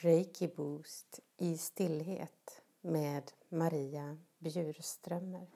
Reiki 0.00 0.48
Boost 0.48 1.20
i 1.36 1.58
stillhet 1.58 2.62
med 2.80 3.32
Maria 3.48 4.18
Bjurströmer. 4.38 5.46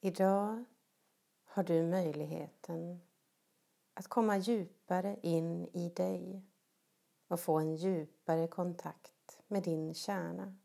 Idag 0.00 0.64
har 1.44 1.62
du 1.62 1.82
möjligheten 1.82 3.00
att 3.94 4.08
komma 4.08 4.38
djupare 4.38 5.16
in 5.22 5.66
i 5.66 5.88
dig 5.88 6.42
och 7.28 7.40
få 7.40 7.58
en 7.58 7.76
djupare 7.76 8.48
kontakt 8.48 9.40
med 9.46 9.62
din 9.62 9.94
kärna, 9.94 10.56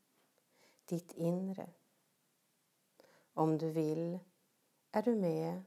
ditt 0.86 1.12
inre. 1.12 1.70
Om 3.34 3.58
du 3.58 3.72
vill 3.72 4.20
är 4.92 5.02
du 5.02 5.16
med 5.16 5.64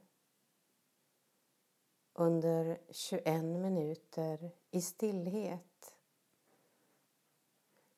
under 2.19 2.77
21 2.89 3.43
minuter 3.43 4.51
i 4.71 4.81
stillhet. 4.81 5.97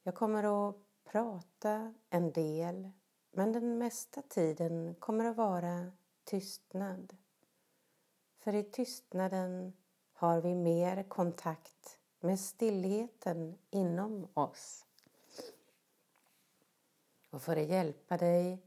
Jag 0.03 0.15
kommer 0.15 0.69
att 0.69 0.75
prata 1.03 1.93
en 2.09 2.31
del 2.31 2.91
men 3.31 3.51
den 3.51 3.77
mesta 3.77 4.21
tiden 4.21 4.95
kommer 4.95 5.25
att 5.25 5.37
vara 5.37 5.91
tystnad. 6.23 7.17
För 8.39 8.55
i 8.55 8.63
tystnaden 8.63 9.73
har 10.13 10.41
vi 10.41 10.55
mer 10.55 11.03
kontakt 11.03 11.99
med 12.19 12.39
stillheten 12.39 13.57
inom 13.69 14.27
oss. 14.33 14.85
Och 17.29 17.41
för 17.41 17.57
att 17.57 17.67
hjälpa 17.67 18.17
dig 18.17 18.59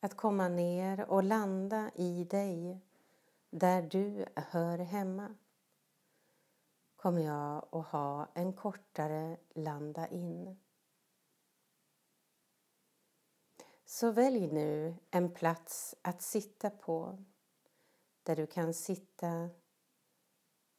att 0.00 0.16
komma 0.16 0.48
ner 0.48 1.10
och 1.10 1.22
landa 1.22 1.90
i 1.94 2.24
dig 2.24 2.80
där 3.56 3.82
du 3.82 4.26
hör 4.36 4.78
hemma 4.78 5.34
kommer 6.96 7.20
jag 7.22 7.68
att 7.72 7.86
ha 7.86 8.28
en 8.34 8.52
kortare 8.52 9.36
landa 9.54 10.08
in. 10.08 10.60
Så 13.84 14.10
välj 14.10 14.46
nu 14.46 14.96
en 15.10 15.34
plats 15.34 15.94
att 16.02 16.22
sitta 16.22 16.70
på 16.70 17.24
där 18.22 18.36
du 18.36 18.46
kan 18.46 18.74
sitta 18.74 19.50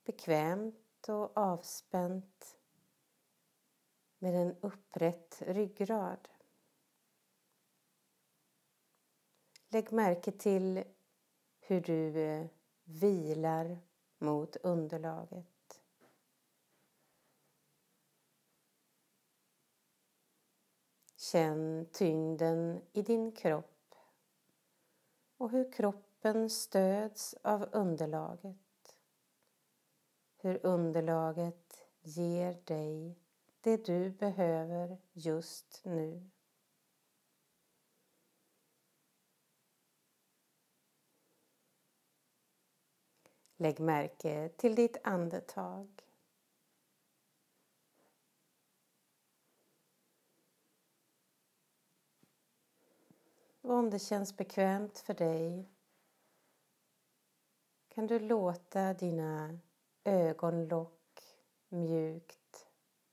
bekvämt 0.03 1.09
och 1.09 1.37
avspänt 1.37 2.57
med 4.19 4.35
en 4.35 4.55
upprätt 4.61 5.41
ryggrad. 5.41 6.29
Lägg 9.67 9.91
märke 9.91 10.31
till 10.31 10.83
hur 11.59 11.81
du 11.81 12.11
vilar 12.85 13.77
mot 14.17 14.55
underlaget. 14.55 15.81
Känn 21.15 21.85
tyngden 21.91 22.81
i 22.93 23.01
din 23.01 23.31
kropp 23.31 23.95
och 25.37 25.51
hur 25.51 25.71
kroppen 25.71 26.49
stöds 26.49 27.33
av 27.33 27.69
underlaget. 27.71 28.97
Hur 30.37 30.65
underlaget 30.65 31.87
ger 32.01 32.53
dig 32.63 33.19
det 33.61 33.85
du 33.85 34.09
behöver 34.09 34.97
just 35.13 35.81
nu. 35.85 36.29
Lägg 43.57 43.79
märke 43.79 44.49
till 44.49 44.75
ditt 44.75 44.97
andetag. 45.03 45.87
Och 53.61 53.73
om 53.73 53.89
det 53.89 53.99
känns 53.99 54.37
bekvämt 54.37 54.99
för 54.99 55.13
dig 55.13 55.69
kan 57.87 58.07
du 58.07 58.19
låta 58.19 58.93
dina 58.93 59.59
ögonlock 60.03 61.37
mjukt 61.69 62.67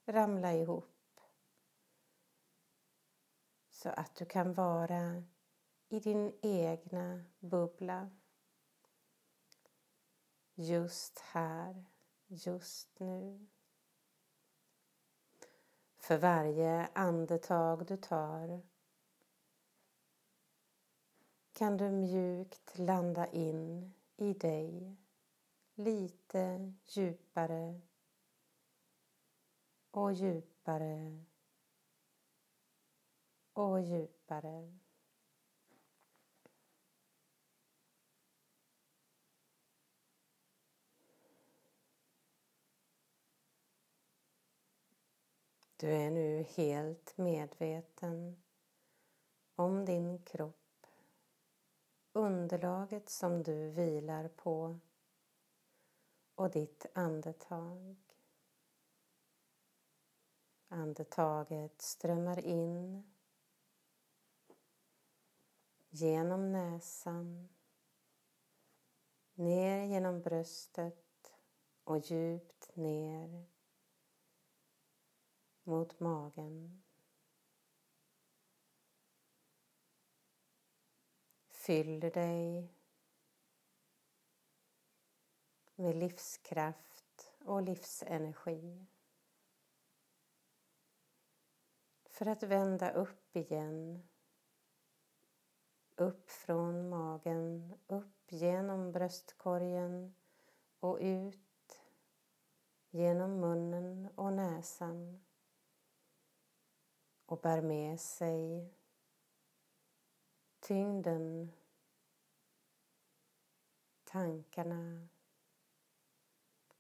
ramla 0.07 0.53
ihop 0.53 1.21
så 3.71 3.89
att 3.89 4.15
du 4.15 4.25
kan 4.25 4.55
vara 4.55 5.23
i 5.89 6.01
din 6.01 6.39
egna 6.43 7.25
bubbla 7.39 8.11
just 10.63 11.19
här, 11.19 11.85
just 12.27 13.01
nu. 13.01 13.47
För 15.97 16.19
varje 16.19 16.89
andetag 16.93 17.87
du 17.87 17.97
tar 17.97 18.63
kan 21.53 21.77
du 21.77 21.91
mjukt 21.91 22.79
landa 22.79 23.27
in 23.27 23.95
i 24.17 24.33
dig 24.35 24.97
lite 25.75 26.73
djupare 26.85 27.81
och 29.91 30.13
djupare 30.13 31.25
och 33.53 33.81
djupare. 33.81 34.79
Du 45.83 45.91
är 45.91 46.11
nu 46.11 46.43
helt 46.43 47.19
medveten 47.19 48.43
om 49.55 49.85
din 49.85 50.23
kropp, 50.25 50.87
underlaget 52.13 53.09
som 53.09 53.43
du 53.43 53.71
vilar 53.71 54.29
på 54.29 54.79
och 56.35 56.51
ditt 56.51 56.87
andetag. 56.95 57.97
Andetaget 60.69 61.83
strömmar 61.83 62.39
in 62.47 63.13
genom 65.91 66.53
näsan, 66.53 67.49
ner 69.35 69.85
genom 69.85 70.23
bröstet 70.23 71.33
och 71.85 71.99
djupt 71.99 72.77
ner 72.77 73.47
mot 75.65 76.01
magen. 76.01 76.83
Fyller 81.49 82.11
dig 82.11 82.75
med 85.75 85.97
livskraft 85.97 87.33
och 87.45 87.63
livsenergi. 87.63 88.87
För 92.05 92.27
att 92.27 92.43
vända 92.43 92.93
upp 92.93 93.37
igen. 93.37 94.09
Upp 95.97 96.31
från 96.31 96.89
magen, 96.89 97.75
upp 97.87 98.33
genom 98.33 98.93
bröstkorgen 98.93 100.15
och 100.81 100.99
ut 101.01 101.83
genom 102.91 103.41
munnen 103.41 104.09
och 104.15 104.33
näsan 104.33 105.25
och 107.33 107.41
bär 107.41 107.61
med 107.61 108.01
sig 108.01 108.71
tyngden, 110.61 111.53
tankarna, 114.05 115.09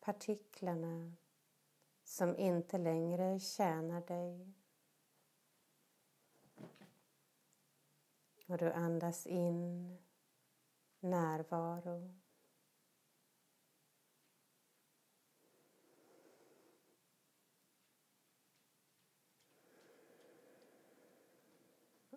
partiklarna 0.01 1.13
som 2.05 2.37
inte 2.37 2.79
längre 2.79 3.39
tjänar 3.39 4.01
dig. 4.01 4.53
Och 8.47 8.59
du 8.59 8.73
andas 8.73 9.27
in 9.27 9.99
närvaro 11.01 12.22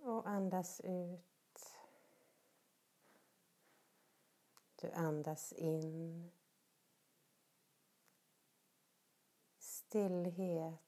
och 0.05 0.27
andas 0.27 0.81
ut. 0.83 1.21
Du 4.81 4.91
andas 4.91 5.53
in. 5.53 6.31
Stillhet. 9.57 10.81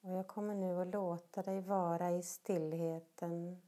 Och 0.00 0.10
jag 0.10 0.26
kommer 0.26 0.54
nu 0.54 0.80
att 0.80 0.88
låta 0.88 1.42
dig 1.42 1.60
vara 1.60 2.10
i 2.10 2.22
stillheten 2.22 3.62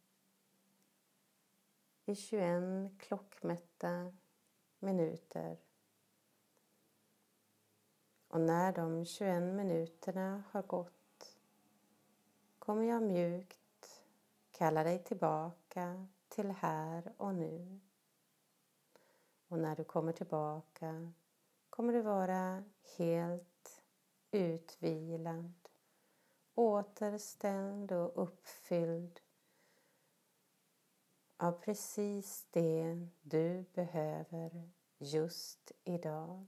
i 2.06 2.14
21 2.14 2.90
klockmätta 2.98 4.12
minuter. 4.78 5.56
Och 8.28 8.40
när 8.40 8.72
de 8.72 9.04
21 9.04 9.42
minuterna 9.42 10.42
har 10.50 10.62
gått 10.62 11.38
kommer 12.58 12.84
jag 12.84 13.02
mjukt 13.02 14.02
kalla 14.50 14.84
dig 14.84 15.04
tillbaka 15.04 16.06
till 16.28 16.50
här 16.50 17.12
och 17.16 17.34
nu. 17.34 17.80
Och 19.48 19.58
när 19.58 19.76
du 19.76 19.84
kommer 19.84 20.12
tillbaka 20.12 21.12
kommer 21.70 21.92
du 21.92 22.02
vara 22.02 22.64
helt 22.96 23.82
utvilad, 24.30 25.68
återställd 26.54 27.92
och 27.92 28.22
uppfylld 28.22 29.20
av 31.44 31.52
precis 31.52 32.46
det 32.50 33.08
du 33.22 33.64
behöver 33.74 34.70
just 34.98 35.72
idag. 35.84 36.46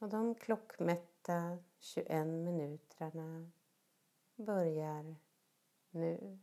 Och 0.00 0.08
de 0.08 0.34
klockmätta 0.34 1.58
21 1.78 2.26
minuterna 2.26 3.50
börjar 4.36 5.16
nu. 5.90 6.38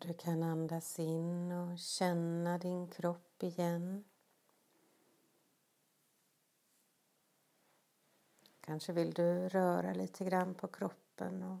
Du 0.00 0.14
kan 0.14 0.42
andas 0.42 0.98
in 0.98 1.52
och 1.52 1.78
känna 1.78 2.58
din 2.58 2.88
kropp 2.88 3.42
igen. 3.42 4.04
Kanske 8.60 8.92
vill 8.92 9.14
du 9.14 9.48
röra 9.48 9.92
lite 9.92 10.24
grann 10.24 10.54
på 10.54 10.68
kroppen 10.68 11.42
och 11.42 11.58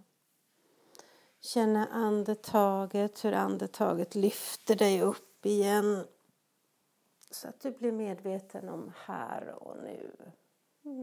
känna 1.40 1.86
andetaget, 1.86 3.24
hur 3.24 3.32
andetaget 3.32 4.14
lyfter 4.14 4.76
dig 4.76 5.02
upp 5.02 5.46
igen. 5.46 6.06
Så 7.30 7.48
att 7.48 7.60
du 7.60 7.70
blir 7.70 7.92
medveten 7.92 8.68
om 8.68 8.92
här 8.96 9.48
och 9.48 9.76
nu. 9.76 10.16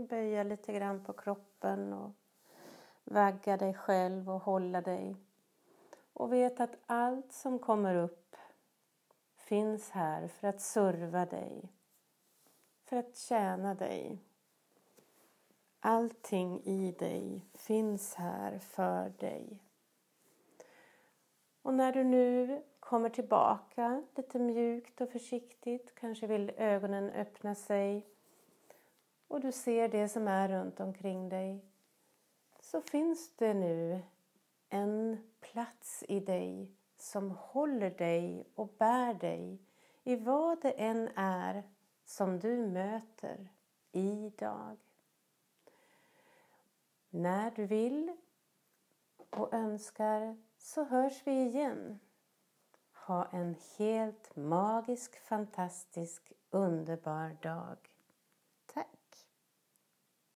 Böja 0.10 0.44
lite 0.44 0.74
grann 0.74 1.04
på 1.04 1.14
kroppen 1.14 1.94
och 1.94 2.12
vagga 3.04 3.58
dig 3.58 3.74
själv 3.74 4.30
och 4.30 4.42
hålla 4.42 4.82
dig. 4.82 5.16
Och 6.14 6.34
vet 6.34 6.60
att 6.60 6.76
allt 6.86 7.32
som 7.32 7.60
kommer 7.60 7.96
upp 7.96 8.36
finns 9.36 9.90
här 9.90 10.28
för 10.28 10.48
att 10.48 10.62
serva 10.62 11.26
dig, 11.26 11.70
för 12.84 12.98
att 12.98 13.18
tjäna 13.18 13.76
dig. 13.76 14.20
Allting 15.80 16.62
i 16.64 16.92
dig 16.92 17.46
finns 17.54 18.14
här 18.14 18.60
för 18.60 19.10
dig. 19.10 19.60
Och 21.62 21.74
när 21.74 21.92
du 21.92 22.04
nu 22.04 22.64
kommer 22.80 23.10
tillbaka 23.10 24.04
lite 24.16 24.40
mjukt 24.40 25.02
och 25.02 25.10
försiktigt, 25.10 25.96
kanske 25.96 26.28
vill 26.28 26.52
ögonen 26.58 27.10
öppna 27.10 27.56
sig 27.56 28.08
och 29.28 29.42
du 29.42 29.52
ser 29.52 29.88
det 29.88 30.10
som 30.10 30.28
är 30.28 30.50
runt 30.50 30.80
omkring 30.80 31.30
dig 31.30 31.66
så 32.60 32.82
finns 32.82 33.36
det 33.36 33.54
nu 33.54 34.02
en 34.74 35.18
plats 35.40 36.04
i 36.08 36.20
dig 36.20 36.72
som 36.98 37.32
håller 37.32 37.90
dig 37.90 38.48
och 38.56 38.76
bär 38.80 39.14
dig 39.14 39.62
i 40.04 40.16
vad 40.16 40.62
det 40.62 40.72
än 40.72 41.10
är 41.16 41.64
som 42.04 42.40
du 42.40 42.68
möter 42.68 43.50
idag. 43.92 44.78
När 47.10 47.52
du 47.52 47.66
vill 47.66 48.18
och 49.30 49.54
önskar 49.54 50.38
så 50.58 50.84
hörs 50.84 51.28
vi 51.28 51.32
igen. 51.32 52.00
Ha 52.94 53.26
en 53.26 53.56
helt 53.78 54.36
magisk, 54.36 55.20
fantastisk, 55.20 56.32
underbar 56.50 57.38
dag. 57.42 57.93